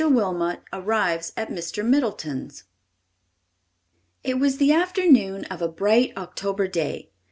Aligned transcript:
WILMOT 0.03 0.61
ARRIVES 0.73 1.31
AT 1.37 1.49
MR. 1.51 1.85
MIDDLETON'S 1.85 2.63
It 4.23 4.39
was 4.39 4.57
the 4.57 4.73
afternoon 4.73 5.45
of 5.45 5.61
a 5.61 5.67
bright 5.67 6.11
October 6.17 6.67
day. 6.67 7.11